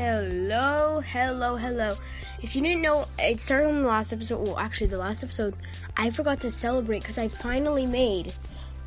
Hello, 0.00 1.00
hello, 1.00 1.56
hello. 1.56 1.94
If 2.40 2.56
you 2.56 2.62
didn't 2.62 2.80
know, 2.80 3.06
it 3.18 3.38
started 3.38 3.68
on 3.68 3.82
the 3.82 3.86
last 3.86 4.14
episode. 4.14 4.48
Well, 4.48 4.56
actually, 4.56 4.86
the 4.86 4.96
last 4.96 5.22
episode, 5.22 5.54
I 5.94 6.08
forgot 6.08 6.40
to 6.40 6.50
celebrate 6.50 7.00
because 7.00 7.18
I 7.18 7.28
finally 7.28 7.84
made 7.84 8.32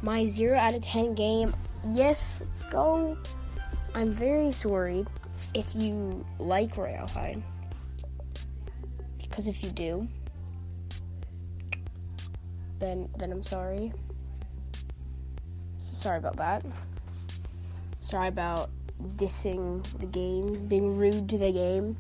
my 0.02 0.26
0 0.26 0.58
out 0.58 0.74
of 0.74 0.82
10 0.82 1.14
game. 1.14 1.56
Yes, 1.92 2.42
let's 2.42 2.64
go. 2.64 3.16
I'm 3.94 4.12
very 4.16 4.52
sorry 4.52 5.06
if 5.54 5.68
you 5.76 6.26
like 6.40 6.76
Royale 6.76 7.08
High. 7.08 7.38
Because 9.22 9.48
if 9.48 9.64
you 9.64 9.70
do, 9.70 10.08
then 12.80 13.08
then 13.20 13.32
I'm 13.32 13.44
sorry. 13.44 13.94
So 15.78 15.94
sorry 15.94 16.18
about 16.18 16.38
that. 16.38 16.66
Sorry 18.02 18.30
about 18.30 18.72
dissing 19.16 19.84
the 20.00 20.06
game, 20.06 20.68
being 20.68 20.98
rude 20.98 21.30
to 21.30 21.38
the 21.38 21.52
game. 21.52 21.98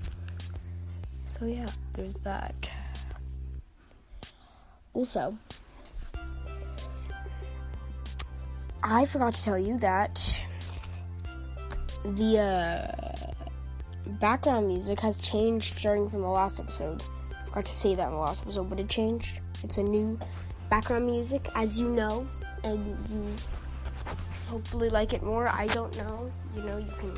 So 1.25 1.45
yeah, 1.45 1.67
there's 1.93 2.15
that. 2.17 2.55
Also, 4.93 5.37
I 8.83 9.05
forgot 9.05 9.33
to 9.33 9.43
tell 9.43 9.57
you 9.57 9.77
that 9.79 10.45
the 12.05 12.39
uh, 12.39 13.31
background 14.19 14.67
music 14.67 14.99
has 14.99 15.17
changed 15.17 15.79
starting 15.79 16.09
from 16.09 16.21
the 16.21 16.27
last 16.27 16.59
episode. 16.59 17.01
I 17.31 17.45
forgot 17.45 17.65
to 17.65 17.73
say 17.73 17.95
that 17.95 18.07
in 18.07 18.13
the 18.13 18.19
last 18.19 18.43
episode, 18.43 18.69
but 18.69 18.79
it 18.79 18.89
changed. 18.89 19.39
It's 19.63 19.77
a 19.77 19.83
new 19.83 20.19
background 20.69 21.05
music, 21.05 21.47
as 21.55 21.77
you 21.77 21.89
know, 21.89 22.27
and 22.63 22.85
you 23.09 23.25
hopefully 24.53 24.89
like 24.89 25.13
it 25.13 25.23
more. 25.23 25.47
I 25.47 25.65
don't 25.67 25.97
know. 25.97 26.31
You 26.55 26.61
know, 26.61 26.77
you 26.77 26.93
can 26.99 27.11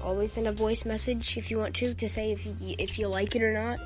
always 0.00 0.32
send 0.32 0.46
a 0.46 0.52
voice 0.52 0.84
message 0.84 1.36
if 1.36 1.50
you 1.50 1.58
want 1.58 1.74
to 1.76 1.92
to 1.92 2.08
say 2.08 2.30
if 2.30 2.46
you 2.46 2.54
if 2.78 3.00
you 3.00 3.08
like 3.08 3.34
it 3.34 3.42
or 3.42 3.52
not. 3.52 3.80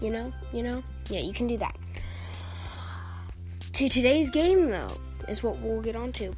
You 0.00 0.10
know, 0.10 0.32
you 0.52 0.62
know. 0.62 0.82
Yeah, 1.10 1.20
you 1.20 1.34
can 1.34 1.46
do 1.46 1.58
that. 1.58 1.76
To 3.74 3.88
today's 3.88 4.30
game 4.30 4.70
though 4.70 4.96
is 5.28 5.42
what 5.42 5.58
we'll 5.58 5.82
get 5.82 5.94
on 5.94 6.12
to. 6.12 6.34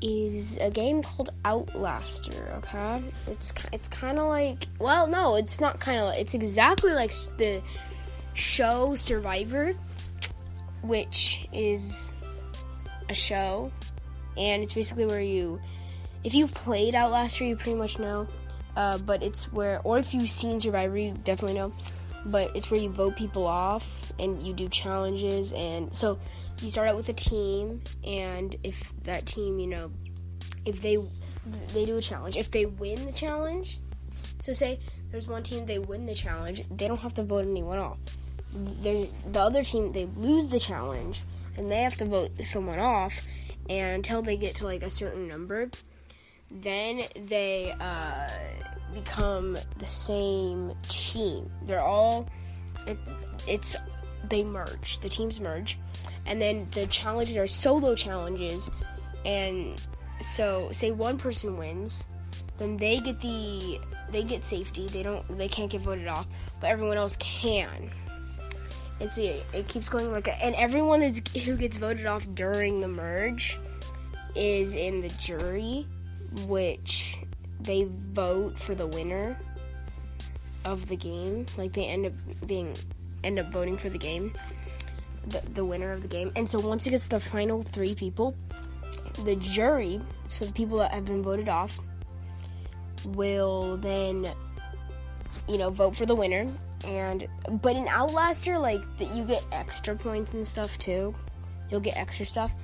Is 0.00 0.56
a 0.62 0.70
game 0.70 1.02
called 1.02 1.28
Outlaster. 1.44 2.54
Okay, 2.56 3.02
it's 3.26 3.52
it's 3.70 3.88
kind 3.88 4.18
of 4.18 4.28
like 4.28 4.66
well, 4.78 5.06
no, 5.06 5.36
it's 5.36 5.60
not 5.60 5.78
kind 5.78 6.00
of. 6.00 6.14
It's 6.16 6.32
exactly 6.32 6.92
like 6.92 7.12
the 7.36 7.60
show 8.32 8.94
Survivor, 8.94 9.74
which 10.82 11.46
is 11.52 12.14
a 13.10 13.14
show 13.14 13.70
and 14.36 14.62
it's 14.62 14.72
basically 14.72 15.06
where 15.06 15.20
you, 15.20 15.60
if 16.24 16.34
you've 16.34 16.54
played 16.54 16.94
Outlaster, 16.94 17.44
you 17.44 17.56
pretty 17.56 17.74
much 17.74 17.98
know. 17.98 18.26
Uh, 18.76 18.98
but 18.98 19.22
it's 19.22 19.52
where, 19.52 19.80
or 19.84 19.98
if 19.98 20.14
you've 20.14 20.30
seen 20.30 20.58
Survivor, 20.58 20.96
you 20.96 21.12
definitely 21.24 21.56
know. 21.56 21.72
But 22.24 22.54
it's 22.54 22.70
where 22.70 22.80
you 22.80 22.88
vote 22.88 23.16
people 23.16 23.46
off 23.46 24.12
and 24.18 24.42
you 24.42 24.52
do 24.52 24.68
challenges, 24.68 25.52
and 25.52 25.92
so 25.92 26.18
you 26.60 26.70
start 26.70 26.88
out 26.88 26.96
with 26.96 27.08
a 27.08 27.12
team, 27.12 27.82
and 28.06 28.54
if 28.62 28.92
that 29.02 29.26
team, 29.26 29.58
you 29.58 29.66
know, 29.66 29.90
if 30.64 30.80
they 30.80 30.98
they 31.74 31.84
do 31.84 31.96
a 31.96 32.00
challenge, 32.00 32.36
if 32.36 32.50
they 32.50 32.64
win 32.64 33.04
the 33.06 33.12
challenge, 33.12 33.80
so 34.40 34.52
say 34.52 34.78
there's 35.10 35.26
one 35.26 35.42
team 35.42 35.66
they 35.66 35.80
win 35.80 36.06
the 36.06 36.14
challenge, 36.14 36.62
they 36.70 36.86
don't 36.86 37.00
have 37.00 37.14
to 37.14 37.24
vote 37.24 37.44
anyone 37.44 37.78
off. 37.78 37.98
The 38.52 39.08
other 39.34 39.64
team 39.64 39.90
they 39.90 40.06
lose 40.16 40.46
the 40.46 40.60
challenge, 40.60 41.22
and 41.56 41.72
they 41.72 41.82
have 41.82 41.96
to 41.96 42.04
vote 42.04 42.30
someone 42.44 42.78
off 42.78 43.26
and 43.68 43.96
until 43.96 44.22
they 44.22 44.36
get 44.36 44.56
to 44.56 44.64
like 44.64 44.82
a 44.82 44.90
certain 44.90 45.28
number, 45.28 45.70
then 46.50 47.02
they 47.26 47.74
uh, 47.80 48.28
become 48.92 49.56
the 49.78 49.86
same 49.86 50.74
team. 50.88 51.50
They're 51.62 51.80
all 51.80 52.28
it, 52.86 52.98
it's 53.46 53.76
they 54.28 54.44
merge. 54.44 54.98
The 55.00 55.08
teams 55.08 55.40
merge, 55.40 55.78
and 56.26 56.40
then 56.40 56.68
the 56.72 56.86
challenges 56.86 57.36
are 57.36 57.46
solo 57.46 57.94
challenges. 57.94 58.70
And 59.24 59.80
so, 60.20 60.70
say 60.72 60.90
one 60.90 61.18
person 61.18 61.56
wins, 61.56 62.04
then 62.58 62.76
they 62.76 63.00
get 63.00 63.20
the 63.20 63.80
they 64.10 64.22
get 64.22 64.44
safety. 64.44 64.86
They 64.88 65.02
don't 65.02 65.26
they 65.38 65.48
can't 65.48 65.70
get 65.70 65.80
voted 65.80 66.08
off, 66.08 66.26
but 66.60 66.70
everyone 66.70 66.96
else 66.96 67.16
can 67.16 67.90
and 69.02 69.10
see 69.10 69.26
it, 69.26 69.44
it 69.52 69.68
keeps 69.68 69.88
going 69.88 70.12
like 70.12 70.28
a, 70.28 70.44
and 70.44 70.54
everyone 70.54 71.02
is 71.02 71.20
who 71.44 71.56
gets 71.56 71.76
voted 71.76 72.06
off 72.06 72.24
during 72.34 72.80
the 72.80 72.86
merge 72.86 73.58
is 74.36 74.76
in 74.76 75.00
the 75.00 75.08
jury 75.10 75.86
which 76.46 77.18
they 77.60 77.88
vote 78.12 78.56
for 78.58 78.74
the 78.76 78.86
winner 78.86 79.36
of 80.64 80.88
the 80.88 80.96
game. 80.96 81.46
Like 81.58 81.72
they 81.72 81.84
end 81.84 82.06
up 82.06 82.12
being 82.46 82.74
end 83.24 83.40
up 83.40 83.50
voting 83.52 83.76
for 83.76 83.90
the 83.90 83.98
game 83.98 84.32
the, 85.26 85.42
the 85.54 85.64
winner 85.64 85.92
of 85.92 86.02
the 86.02 86.08
game. 86.08 86.32
And 86.36 86.48
so 86.48 86.60
once 86.60 86.86
it 86.86 86.90
gets 86.90 87.04
to 87.04 87.10
the 87.10 87.20
final 87.20 87.62
three 87.62 87.94
people 87.94 88.36
the 89.24 89.36
jury 89.36 90.00
so 90.28 90.44
the 90.44 90.52
people 90.52 90.78
that 90.78 90.92
have 90.92 91.04
been 91.04 91.22
voted 91.22 91.48
off 91.48 91.78
will 93.08 93.76
then 93.76 94.26
you 95.48 95.58
know 95.58 95.70
vote 95.70 95.94
for 95.94 96.06
the 96.06 96.14
winner 96.14 96.50
and 96.86 97.28
but 97.62 97.76
in 97.76 97.88
Outlaster, 97.88 98.58
like 98.58 98.80
that, 98.98 99.14
you 99.14 99.24
get 99.24 99.44
extra 99.52 99.94
points 99.94 100.34
and 100.34 100.46
stuff 100.46 100.78
too. 100.78 101.14
You'll 101.70 101.80
get 101.80 101.96
extra 101.96 102.24
stuff. 102.24 102.54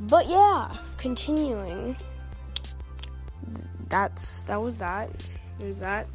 But 0.00 0.28
yeah, 0.28 0.76
continuing. 0.96 1.96
That's 3.88 4.42
that 4.42 4.60
was 4.60 4.78
that. 4.78 5.10
There's 5.58 5.78
that. 5.78 6.06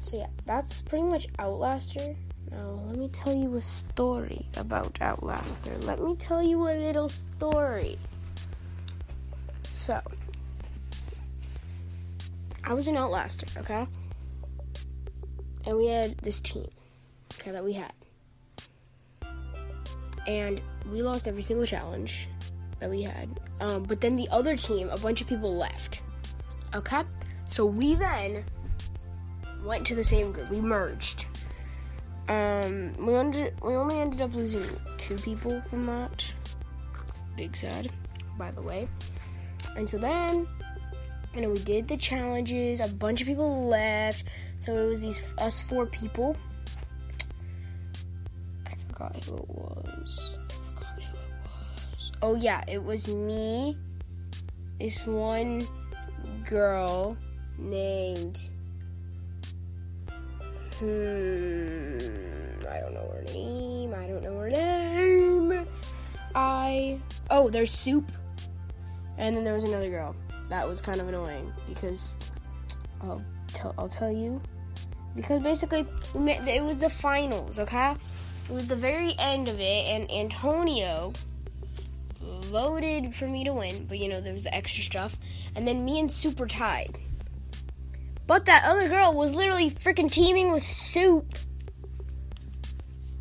So 0.00 0.18
yeah, 0.18 0.26
that's 0.46 0.80
pretty 0.82 1.04
much 1.04 1.26
Outlaster. 1.38 2.16
Now 2.50 2.80
let 2.86 2.96
me 2.96 3.08
tell 3.08 3.34
you 3.34 3.54
a 3.56 3.60
story 3.60 4.46
about 4.56 4.98
Outlaster. 5.00 5.76
Let 5.78 6.00
me 6.00 6.16
tell 6.16 6.42
you 6.42 6.68
a 6.68 6.72
little 6.72 7.08
story. 7.08 7.98
So 9.64 10.00
I 12.64 12.72
was 12.74 12.88
an 12.88 12.96
Outlaster, 12.96 13.46
okay? 13.60 13.86
And 15.68 15.76
we 15.76 15.86
had 15.86 16.16
this 16.18 16.40
team 16.40 16.66
okay, 17.34 17.50
that 17.50 17.62
we 17.62 17.74
had. 17.74 17.92
And 20.26 20.60
we 20.90 21.02
lost 21.02 21.28
every 21.28 21.42
single 21.42 21.66
challenge 21.66 22.26
that 22.80 22.88
we 22.88 23.02
had. 23.02 23.38
Um, 23.60 23.82
but 23.82 24.00
then 24.00 24.16
the 24.16 24.28
other 24.30 24.56
team, 24.56 24.88
a 24.88 24.96
bunch 24.96 25.20
of 25.20 25.26
people 25.26 25.54
left. 25.54 26.00
Okay? 26.74 27.02
So 27.48 27.66
we 27.66 27.94
then 27.94 28.44
went 29.62 29.86
to 29.88 29.94
the 29.94 30.04
same 30.04 30.32
group. 30.32 30.50
We 30.50 30.60
merged. 30.60 31.26
Um, 32.28 32.94
we, 32.98 33.14
ended, 33.14 33.54
we 33.62 33.74
only 33.74 33.98
ended 33.98 34.22
up 34.22 34.34
losing 34.34 34.64
two 34.96 35.16
people 35.16 35.62
from 35.68 35.84
that. 35.84 36.24
Big 37.36 37.54
sad, 37.54 37.92
by 38.38 38.50
the 38.52 38.62
way. 38.62 38.88
And 39.76 39.88
so 39.88 39.98
then 39.98 40.46
know, 41.42 41.50
we 41.50 41.58
did 41.58 41.88
the 41.88 41.96
challenges. 41.96 42.80
A 42.80 42.88
bunch 42.88 43.20
of 43.20 43.26
people 43.26 43.66
left, 43.68 44.24
so 44.60 44.74
it 44.74 44.86
was 44.86 45.00
these 45.00 45.22
us 45.38 45.60
four 45.60 45.86
people. 45.86 46.36
I 48.66 48.74
forgot 48.88 49.24
who 49.24 49.36
it 49.36 49.48
was. 49.48 50.38
I 50.38 50.54
forgot 50.74 51.02
who 51.02 51.12
it 51.12 51.28
was. 51.92 52.12
Oh 52.22 52.34
yeah, 52.34 52.64
it 52.66 52.82
was 52.82 53.08
me. 53.08 53.76
This 54.80 55.06
one 55.06 55.62
girl 56.48 57.16
named. 57.58 58.48
Hmm. 60.78 61.98
I 62.70 62.80
don't 62.80 62.94
know 62.94 63.10
her 63.12 63.24
name. 63.34 63.94
I 63.94 64.06
don't 64.06 64.22
know 64.22 64.38
her 64.38 64.50
name. 64.50 65.66
I. 66.34 67.00
Oh, 67.30 67.48
there's 67.50 67.70
soup. 67.70 68.10
And 69.16 69.36
then 69.36 69.42
there 69.42 69.54
was 69.54 69.64
another 69.64 69.90
girl 69.90 70.14
that 70.48 70.66
was 70.66 70.80
kind 70.82 71.00
of 71.00 71.08
annoying 71.08 71.52
because 71.68 72.18
I'll 73.00 73.22
tell 73.48 73.74
I'll 73.78 73.88
tell 73.88 74.12
you 74.12 74.40
because 75.14 75.42
basically 75.42 75.86
it 76.14 76.62
was 76.62 76.80
the 76.80 76.90
finals, 76.90 77.58
okay? 77.58 77.94
It 78.48 78.52
was 78.52 78.68
the 78.68 78.76
very 78.76 79.14
end 79.18 79.48
of 79.48 79.60
it, 79.60 79.86
and 79.88 80.10
Antonio 80.10 81.12
voted 82.20 83.14
for 83.14 83.26
me 83.26 83.44
to 83.44 83.52
win, 83.52 83.86
but 83.86 83.98
you 83.98 84.08
know 84.08 84.20
there 84.20 84.32
was 84.32 84.44
the 84.44 84.54
extra 84.54 84.82
stuff, 84.82 85.18
and 85.54 85.66
then 85.66 85.84
me 85.84 85.98
and 85.98 86.10
Super 86.10 86.46
tied. 86.46 86.98
But 88.26 88.44
that 88.44 88.64
other 88.64 88.88
girl 88.88 89.14
was 89.14 89.34
literally 89.34 89.70
freaking 89.70 90.10
teaming 90.10 90.52
with 90.52 90.62
Soup, 90.62 91.26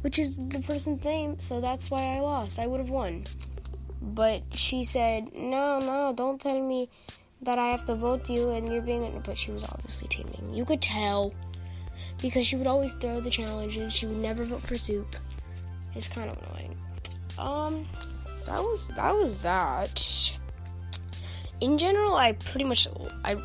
which 0.01 0.19
is 0.19 0.35
the 0.35 0.59
person's 0.59 1.03
name, 1.03 1.39
so 1.39 1.61
that's 1.61 1.89
why 1.89 2.15
I 2.15 2.19
lost. 2.19 2.59
I 2.59 2.67
would 2.67 2.79
have 2.79 2.89
won. 2.89 3.23
But 4.01 4.43
she 4.51 4.83
said, 4.83 5.33
No, 5.33 5.79
no, 5.79 6.13
don't 6.15 6.39
tell 6.39 6.61
me 6.61 6.89
that 7.41 7.59
I 7.59 7.67
have 7.67 7.85
to 7.85 7.95
vote 7.95 8.29
you 8.29 8.51
and 8.51 8.71
you're 8.71 8.81
being. 8.81 9.21
But 9.23 9.37
she 9.37 9.51
was 9.51 9.63
obviously 9.63 10.07
teaming. 10.07 10.53
You 10.53 10.65
could 10.65 10.81
tell 10.81 11.33
because 12.21 12.45
she 12.45 12.55
would 12.55 12.67
always 12.67 12.93
throw 12.93 13.19
the 13.19 13.29
challenges. 13.29 13.93
She 13.93 14.05
would 14.05 14.17
never 14.17 14.43
vote 14.43 14.63
for 14.63 14.75
soup. 14.75 15.15
It's 15.95 16.07
kind 16.07 16.29
of 16.29 16.37
annoying. 16.37 16.77
Um, 17.37 17.87
that 18.45 18.59
was 18.59 18.87
that 18.89 19.13
was 19.15 19.41
that. 19.41 20.31
In 21.59 21.77
general, 21.77 22.15
I 22.15 22.33
pretty 22.33 22.65
much 22.65 22.87
I 23.23 23.35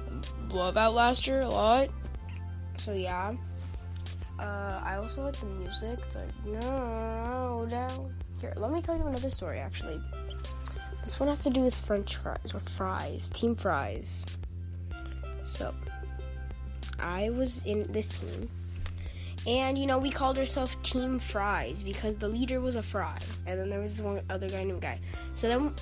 love 0.51 0.77
Outlaster 0.77 1.41
a 1.41 1.49
lot. 1.49 1.89
So 2.79 2.93
yeah. 2.93 3.35
Uh, 4.39 4.81
I 4.83 4.97
also 4.97 5.23
like 5.23 5.37
the 5.37 5.47
music. 5.47 5.99
It's 6.05 6.17
like 6.17 6.47
no 6.47 7.67
down. 7.71 8.13
Here, 8.41 8.53
let 8.57 8.73
me 8.73 8.83
tell 8.83 8.97
you 8.97 9.07
another 9.07 9.31
story. 9.31 9.59
Actually, 9.59 10.01
this 11.03 11.19
one 11.19 11.29
has 11.29 11.43
to 11.45 11.51
do 11.51 11.61
with 11.61 11.75
French 11.75 12.17
fries 12.17 12.53
or 12.55 12.61
fries, 12.77 13.31
Team 13.31 13.55
Fries. 13.57 14.25
So, 15.45 15.75
I 17.01 17.31
was 17.31 17.63
in 17.65 17.91
this 17.91 18.19
team, 18.19 18.49
and 19.47 19.77
you 19.77 19.87
know 19.87 19.99
we 19.99 20.11
called 20.11 20.39
ourselves 20.39 20.77
Team 20.83 21.19
Fries 21.19 21.83
because 21.83 22.17
the 22.17 22.29
leader 22.29 22.61
was 22.61 22.77
a 22.77 22.83
fry, 22.83 23.19
and 23.47 23.59
then 23.59 23.69
there 23.69 23.81
was 23.81 24.01
one 24.01 24.21
other 24.31 24.49
guy 24.49 24.63
named 24.63 24.81
Guy. 24.81 25.01
So 25.35 25.49
then 25.49 25.75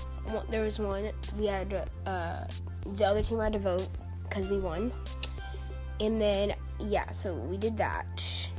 there 0.50 0.62
was 0.62 0.78
one 0.78 1.10
we 1.38 1.46
had 1.46 1.88
uh, 2.06 2.44
the 2.96 3.04
other 3.04 3.22
team 3.22 3.38
had 3.38 3.52
to 3.52 3.58
vote 3.58 3.88
because 4.22 4.46
we 4.46 4.58
won, 4.58 4.90
and 6.00 6.20
then 6.20 6.54
yeah, 6.78 7.10
so 7.10 7.34
we 7.34 7.58
did 7.58 7.76
that, 7.76 8.50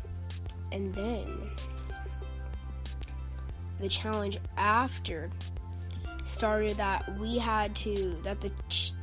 and 0.72 0.94
then 0.94 1.26
the 3.80 3.90
challenge 3.90 4.38
after 4.58 5.32
started 6.32 6.78
that 6.78 7.18
we 7.20 7.38
had 7.38 7.76
to 7.76 8.18
that 8.24 8.42
the 8.42 8.52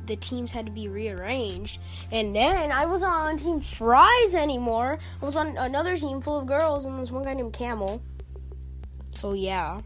the 0.07 0.15
teams 0.15 0.51
had 0.51 0.65
to 0.65 0.71
be 0.71 0.87
rearranged. 0.87 1.79
And 2.11 2.35
then 2.35 2.71
I 2.71 2.85
wasn't 2.85 3.11
on 3.11 3.37
team 3.37 3.61
fries 3.61 4.35
anymore. 4.35 4.99
I 5.21 5.25
was 5.25 5.35
on 5.35 5.55
another 5.57 5.97
team 5.97 6.21
full 6.21 6.39
of 6.39 6.47
girls 6.47 6.85
and 6.85 6.97
there's 6.97 7.11
one 7.11 7.23
guy 7.23 7.33
named 7.35 7.53
Camel. 7.53 8.01
So 9.11 9.33
yeah. 9.33 9.81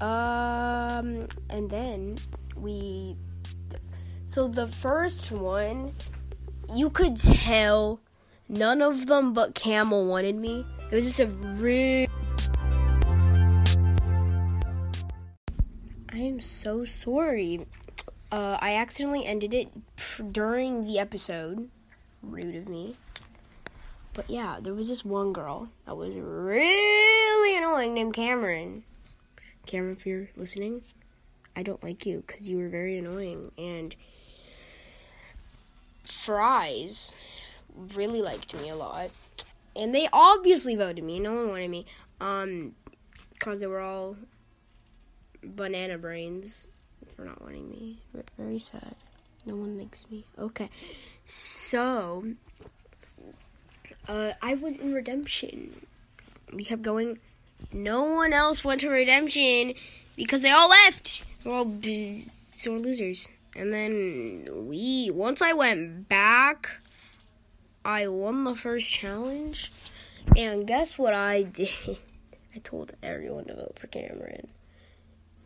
Um 0.00 1.28
and 1.50 1.68
then 1.68 2.16
we 2.56 3.16
so 4.26 4.48
the 4.48 4.66
first 4.66 5.30
one 5.30 5.92
you 6.74 6.88
could 6.88 7.16
tell 7.16 8.00
none 8.48 8.80
of 8.80 9.06
them 9.06 9.34
but 9.34 9.54
Camel 9.54 10.06
wanted 10.06 10.36
me. 10.36 10.64
It 10.90 10.94
was 10.94 11.04
just 11.04 11.20
a 11.20 11.26
really 11.26 12.08
so 16.40 16.84
sorry. 16.84 17.66
Uh, 18.32 18.58
I 18.60 18.76
accidentally 18.76 19.26
ended 19.26 19.54
it 19.54 19.68
during 20.32 20.84
the 20.84 20.98
episode. 20.98 21.68
Rude 22.22 22.56
of 22.56 22.68
me. 22.68 22.96
But 24.12 24.28
yeah, 24.28 24.58
there 24.60 24.74
was 24.74 24.88
this 24.88 25.04
one 25.04 25.32
girl 25.32 25.68
that 25.86 25.96
was 25.96 26.14
really 26.14 27.56
annoying 27.56 27.94
named 27.94 28.14
Cameron. 28.14 28.84
Cameron, 29.66 29.96
if 29.96 30.06
you're 30.06 30.28
listening, 30.36 30.82
I 31.56 31.62
don't 31.62 31.82
like 31.82 32.06
you 32.06 32.22
because 32.26 32.48
you 32.48 32.58
were 32.58 32.68
very 32.68 32.98
annoying. 32.98 33.52
And 33.56 33.94
Fries 36.04 37.14
really 37.74 38.20
liked 38.20 38.54
me 38.60 38.68
a 38.68 38.76
lot. 38.76 39.10
And 39.76 39.94
they 39.94 40.08
obviously 40.12 40.74
voted 40.74 41.04
me. 41.04 41.20
No 41.20 41.34
one 41.34 41.48
wanted 41.48 41.70
me. 41.70 41.86
Um, 42.20 42.74
because 43.32 43.60
they 43.60 43.66
were 43.66 43.80
all 43.80 44.16
banana 45.42 45.98
brains 45.98 46.66
for 47.16 47.24
not 47.24 47.40
wanting 47.42 47.68
me. 47.70 47.98
Very 48.38 48.58
sad. 48.58 48.94
No 49.46 49.56
one 49.56 49.78
likes 49.78 50.06
me. 50.10 50.24
Okay. 50.38 50.68
So, 51.24 52.24
uh, 54.08 54.32
I 54.42 54.54
was 54.54 54.78
in 54.78 54.92
redemption. 54.92 55.86
We 56.52 56.64
kept 56.64 56.82
going. 56.82 57.18
No 57.72 58.04
one 58.04 58.32
else 58.32 58.64
went 58.64 58.80
to 58.82 58.90
redemption 58.90 59.74
because 60.16 60.42
they 60.42 60.50
all 60.50 60.68
left. 60.68 61.24
We're 61.44 61.54
all 61.54 61.72
sore 62.54 62.78
losers. 62.78 63.28
And 63.56 63.72
then 63.72 64.66
we, 64.68 65.10
once 65.10 65.42
I 65.42 65.52
went 65.52 66.08
back, 66.08 66.70
I 67.84 68.08
won 68.08 68.44
the 68.44 68.54
first 68.54 68.90
challenge. 68.90 69.72
And 70.36 70.66
guess 70.66 70.98
what 70.98 71.14
I 71.14 71.42
did? 71.42 71.98
I 72.54 72.58
told 72.58 72.92
everyone 73.02 73.44
to 73.46 73.54
vote 73.54 73.78
for 73.78 73.86
Cameron. 73.86 74.48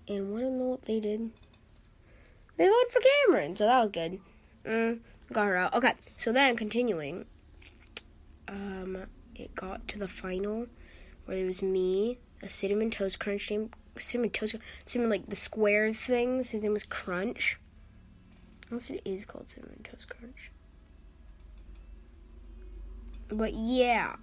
And 0.08 0.32
want 0.32 0.44
to 0.44 0.50
know 0.50 0.64
what 0.64 0.84
they 0.84 1.00
did? 1.00 1.30
They 2.56 2.64
voted 2.64 2.92
for 2.92 3.00
Cameron, 3.26 3.56
so 3.56 3.64
that 3.64 3.80
was 3.80 3.90
good. 3.90 4.20
Mm, 4.64 5.00
got 5.32 5.46
her 5.46 5.56
out. 5.56 5.74
Okay, 5.74 5.92
so 6.16 6.32
then 6.32 6.56
continuing, 6.56 7.24
um, 8.48 9.06
it 9.34 9.54
got 9.54 9.86
to 9.88 9.98
the 9.98 10.08
final 10.08 10.66
where 11.24 11.38
it 11.38 11.44
was 11.44 11.62
me, 11.62 12.18
a 12.42 12.48
cinnamon 12.48 12.90
toast 12.90 13.18
crunch 13.18 13.50
name, 13.50 13.70
cinnamon 13.98 14.30
toast, 14.30 14.56
cinnamon 14.84 15.10
like 15.10 15.28
the 15.28 15.36
square 15.36 15.92
things. 15.92 16.50
His 16.50 16.62
name 16.62 16.72
was 16.72 16.84
Crunch. 16.84 17.58
Unless 18.70 18.90
it 18.90 19.02
is 19.04 19.24
called 19.24 19.48
cinnamon 19.48 19.80
toast 19.82 20.08
crunch. 20.08 20.50
But 23.28 23.54
yeah, 23.54 24.16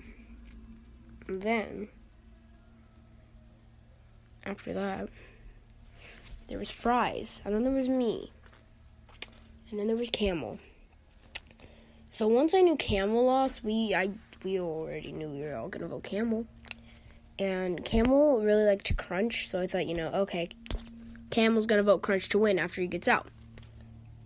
and 1.27 1.41
then 1.41 1.89
after 4.45 4.73
that 4.73 5.09
there 6.51 6.59
was 6.59 6.69
Fries, 6.69 7.41
and 7.45 7.55
then 7.55 7.63
there 7.63 7.71
was 7.71 7.87
me, 7.87 8.29
and 9.69 9.79
then 9.79 9.87
there 9.87 9.95
was 9.95 10.09
Camel. 10.09 10.59
So 12.09 12.27
once 12.27 12.53
I 12.53 12.59
knew 12.59 12.75
Camel 12.75 13.25
lost, 13.25 13.63
we 13.63 13.95
I 13.95 14.09
we 14.43 14.59
already 14.59 15.13
knew 15.13 15.29
we 15.29 15.43
were 15.43 15.55
all 15.55 15.69
gonna 15.69 15.87
vote 15.87 16.03
Camel, 16.03 16.45
and 17.39 17.85
Camel 17.85 18.41
really 18.41 18.65
liked 18.65 18.85
to 18.87 18.93
crunch, 18.93 19.47
so 19.47 19.61
I 19.61 19.67
thought, 19.67 19.87
you 19.87 19.93
know, 19.93 20.09
okay, 20.09 20.49
Camel's 21.29 21.67
gonna 21.67 21.83
vote 21.83 22.01
Crunch 22.01 22.27
to 22.27 22.37
win 22.37 22.59
after 22.59 22.81
he 22.81 22.87
gets 22.87 23.07
out. 23.07 23.27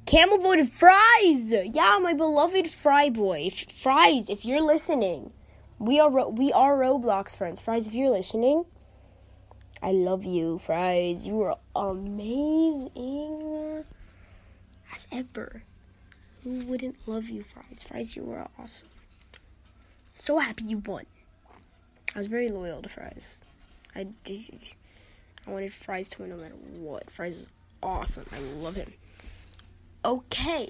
Camel 0.08 0.40
voted 0.40 0.72
Fries. 0.72 1.54
Yeah, 1.54 2.00
my 2.02 2.14
beloved 2.14 2.68
Fry 2.72 3.12
boy, 3.12 3.52
Fries. 3.72 4.32
If 4.32 4.46
you're 4.46 4.62
listening, 4.62 5.32
we 5.78 6.00
are 6.00 6.10
we 6.10 6.52
are 6.52 6.76
Roblox 6.76 7.36
friends. 7.36 7.60
Fries, 7.60 7.86
if 7.86 7.94
you're 7.94 8.10
listening, 8.10 8.66
I 9.82 9.92
love 9.92 10.26
you, 10.26 10.58
Fries. 10.58 11.28
You 11.28 11.42
are 11.42 11.58
amazing 11.76 13.84
as 14.94 15.08
ever. 15.12 15.64
Who 16.44 16.66
wouldn't 16.66 17.08
love 17.08 17.30
you, 17.30 17.44
Fries? 17.44 17.84
Fries, 17.84 18.16
you 18.16 18.24
were 18.24 18.48
awesome. 18.58 18.90
So 20.12 20.40
happy 20.40 20.66
you 20.66 20.78
won. 20.78 21.06
I 22.16 22.20
was 22.20 22.28
very 22.28 22.50
loyal 22.50 22.82
to 22.82 22.90
Fries. 22.90 23.44
I. 23.96 24.08
I 24.28 25.52
wanted 25.52 25.74
Fries 25.74 26.10
to 26.10 26.22
win 26.22 26.32
no 26.32 26.38
matter 26.38 26.56
what. 26.56 27.12
Fries 27.12 27.38
is 27.38 27.50
awesome. 27.84 28.26
I 28.32 28.40
love 28.40 28.76
him. 28.76 28.94
Okay. 30.04 30.70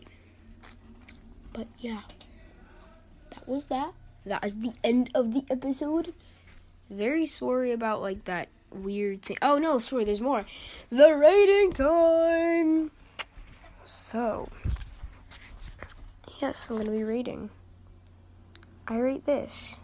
But 1.54 1.68
yeah. 1.80 2.02
That 3.30 3.48
was 3.48 3.66
that. 3.66 3.94
That 4.26 4.44
is 4.44 4.58
the 4.58 4.74
end 4.84 5.12
of 5.14 5.34
the 5.34 5.46
episode. 5.50 6.14
Very 6.90 7.26
sorry 7.26 7.72
about 7.72 8.02
like 8.02 8.26
that 8.26 8.50
weird 8.72 9.22
thing. 9.22 9.38
Oh 9.42 9.58
no, 9.58 9.80
sorry, 9.80 10.06
there's 10.06 10.22
more. 10.22 10.46
The 10.90 11.16
rating 11.16 11.74
time. 11.74 12.92
So, 13.84 14.50
yes, 16.42 16.68
I'm 16.70 16.78
gonna 16.78 16.92
be 16.92 17.04
rating. 17.04 17.50
I 18.88 18.98
rate 18.98 19.26
this 19.26 19.78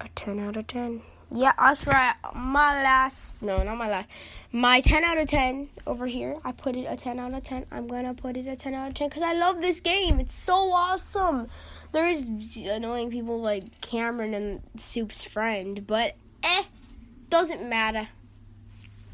a 0.00 0.08
10 0.14 0.40
out 0.40 0.56
of 0.56 0.66
10. 0.66 1.02
Yeah, 1.32 1.52
that's 1.56 1.86
right. 1.86 2.14
My 2.34 2.82
last, 2.82 3.40
no, 3.40 3.62
not 3.62 3.76
my 3.76 3.88
last. 3.88 4.08
My 4.50 4.80
10 4.80 5.04
out 5.04 5.18
of 5.18 5.28
10 5.28 5.68
over 5.86 6.06
here. 6.06 6.36
I 6.44 6.50
put 6.50 6.74
it 6.74 6.86
a 6.88 6.96
10 6.96 7.20
out 7.20 7.34
of 7.34 7.44
10. 7.44 7.66
I'm 7.70 7.86
gonna 7.86 8.14
put 8.14 8.36
it 8.36 8.48
a 8.48 8.56
10 8.56 8.74
out 8.74 8.88
of 8.88 8.94
10 8.94 9.08
because 9.08 9.22
I 9.22 9.34
love 9.34 9.60
this 9.60 9.80
game. 9.80 10.18
It's 10.18 10.34
so 10.34 10.72
awesome. 10.72 11.48
There's 11.92 12.28
annoying 12.56 13.10
people 13.10 13.40
like 13.40 13.80
Cameron 13.80 14.34
and 14.34 14.62
Soup's 14.76 15.24
friend, 15.24 15.86
but 15.86 16.14
eh, 16.42 16.64
doesn't 17.28 17.68
matter. 17.68 18.08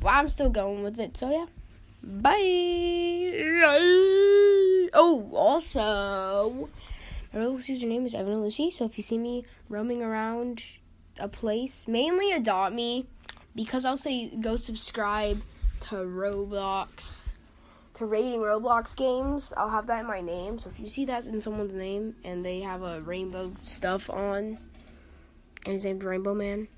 Well, 0.03 0.15
I'm 0.15 0.29
still 0.29 0.51
going 0.51 0.83
with 0.83 1.01
it, 1.01 1.17
so 1.17 1.31
yeah. 1.31 1.47
Bye. 2.03 2.35
Oh, 4.93 5.29
also, 5.33 6.69
my 7.33 7.41
Roblox 7.41 7.69
username 7.69 8.05
is 8.05 8.15
Evan 8.15 8.43
Lucy. 8.43 8.71
So 8.71 8.85
if 8.85 8.97
you 8.97 9.03
see 9.03 9.19
me 9.19 9.45
roaming 9.69 10.03
around 10.03 10.63
a 11.19 11.29
place, 11.29 11.89
mainly 11.89 12.33
adopt 12.33 12.75
me 12.75 13.07
because 13.55 13.85
I'll 13.85 13.97
say 13.97 14.29
go 14.29 14.57
subscribe 14.57 15.43
to 15.81 15.97
Roblox, 15.97 17.35
to 17.97 18.07
rating 18.07 18.41
Roblox 18.41 18.95
games. 18.97 19.53
I'll 19.57 19.71
have 19.71 19.87
that 19.87 20.01
in 20.01 20.07
my 20.07 20.21
name. 20.21 20.59
So 20.59 20.69
if 20.69 20.79
you 20.79 20.89
see 20.89 21.05
that 21.07 21.27
in 21.27 21.41
someone's 21.41 21.73
name 21.73 22.17
and 22.25 22.45
they 22.45 22.61
have 22.61 22.83
a 22.83 23.01
rainbow 23.01 23.53
stuff 23.63 24.11
on, 24.11 24.59
and 25.65 25.73
his 25.73 25.85
name's 25.85 26.05
Rainbow 26.05 26.35
Man, 26.35 26.69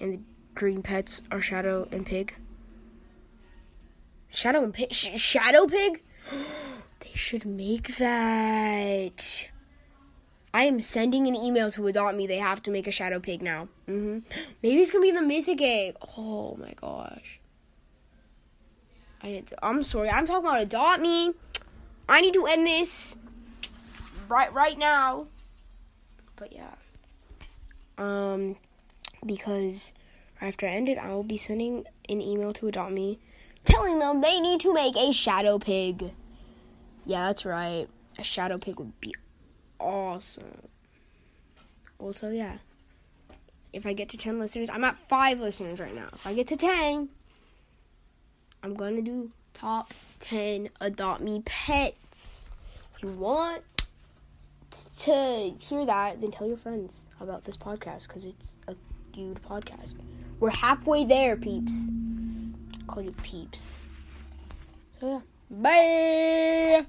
and 0.00 0.14
the 0.14 0.20
green 0.54 0.82
pets 0.82 1.22
are 1.30 1.40
Shadow 1.40 1.88
and 1.92 2.04
Pig. 2.04 2.34
Shadow 4.30 4.62
and 4.62 4.74
Pig? 4.74 4.92
Sh- 4.92 5.18
Shadow 5.20 5.66
Pig? 5.66 6.02
they 7.00 7.12
should 7.14 7.46
make 7.46 7.96
that. 7.96 9.48
I 10.52 10.62
am 10.64 10.80
sending 10.80 11.28
an 11.28 11.36
email 11.36 11.70
to 11.72 11.86
Adopt 11.86 12.16
Me. 12.16 12.26
They 12.26 12.38
have 12.38 12.62
to 12.64 12.70
make 12.70 12.86
a 12.86 12.90
Shadow 12.90 13.20
Pig 13.20 13.42
now. 13.42 13.68
Mm-hmm. 13.88 14.18
Maybe 14.62 14.80
it's 14.80 14.90
gonna 14.90 15.02
be 15.02 15.12
the 15.12 15.22
Mythic 15.22 15.62
Egg. 15.62 15.96
Oh 16.16 16.56
my 16.56 16.74
gosh. 16.80 17.37
I 19.22 19.28
didn't. 19.28 19.52
I'm 19.62 19.82
sorry. 19.82 20.10
I'm 20.10 20.26
talking 20.26 20.46
about 20.46 20.62
Adopt 20.62 21.00
Me. 21.00 21.32
I 22.08 22.20
need 22.20 22.34
to 22.34 22.46
end 22.46 22.66
this 22.66 23.16
right 24.28 24.52
right 24.52 24.78
now. 24.78 25.26
But 26.36 26.52
yeah. 26.52 26.74
Um 27.96 28.56
because 29.26 29.92
after 30.40 30.66
I 30.66 30.70
end 30.70 30.88
it, 30.88 30.98
I 30.98 31.08
will 31.08 31.24
be 31.24 31.36
sending 31.36 31.84
an 32.08 32.20
email 32.20 32.52
to 32.54 32.68
Adopt 32.68 32.92
Me 32.92 33.18
telling 33.64 33.98
them 33.98 34.20
they 34.20 34.40
need 34.40 34.60
to 34.60 34.72
make 34.72 34.96
a 34.96 35.12
shadow 35.12 35.58
pig. 35.58 36.12
Yeah, 37.04 37.26
that's 37.26 37.44
right. 37.44 37.88
A 38.18 38.24
shadow 38.24 38.58
pig 38.58 38.78
would 38.78 39.00
be 39.00 39.14
awesome. 39.78 40.68
Also, 41.98 42.30
yeah. 42.30 42.58
If 43.72 43.84
I 43.86 43.92
get 43.92 44.08
to 44.10 44.16
10 44.16 44.38
listeners, 44.38 44.70
I'm 44.70 44.84
at 44.84 44.98
5 45.08 45.40
listeners 45.40 45.80
right 45.80 45.94
now. 45.94 46.08
If 46.12 46.26
I 46.26 46.34
get 46.34 46.48
to 46.48 46.56
10, 46.56 47.08
I'm 48.62 48.74
to 48.96 49.02
do 49.02 49.30
top 49.54 49.92
10 50.20 50.68
adopt 50.80 51.20
me 51.20 51.42
pets. 51.44 52.50
If 52.94 53.02
you 53.02 53.10
want 53.10 53.62
to 54.98 55.54
hear 55.60 55.86
that, 55.86 56.20
then 56.20 56.30
tell 56.30 56.46
your 56.46 56.56
friends 56.56 57.08
about 57.20 57.44
this 57.44 57.56
podcast 57.56 58.08
because 58.08 58.24
it's 58.24 58.58
a 58.66 58.74
good 59.12 59.40
podcast. 59.42 59.96
We're 60.40 60.50
halfway 60.50 61.04
there, 61.04 61.36
peeps. 61.36 61.90
Call 62.86 63.02
you 63.02 63.12
peeps. 63.22 63.78
So, 65.00 65.22
yeah. 65.50 66.80
Bye. 66.82 66.86